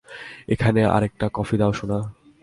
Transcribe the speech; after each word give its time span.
এখানে 0.47 0.81
আরেকটা 0.85 1.25
কফি 1.33 1.55
দাও, 1.57 1.71
সোনা। 1.73 1.99